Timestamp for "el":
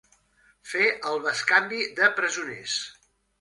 1.09-1.21